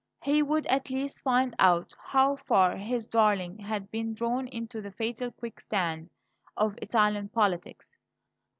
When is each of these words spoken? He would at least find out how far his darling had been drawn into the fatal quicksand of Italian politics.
He 0.23 0.41
would 0.41 0.65
at 0.65 0.89
least 0.89 1.21
find 1.21 1.53
out 1.59 1.93
how 1.99 2.35
far 2.35 2.75
his 2.75 3.05
darling 3.05 3.59
had 3.59 3.91
been 3.91 4.15
drawn 4.15 4.47
into 4.47 4.81
the 4.81 4.89
fatal 4.91 5.29
quicksand 5.31 6.09
of 6.57 6.75
Italian 6.81 7.29
politics. 7.29 7.99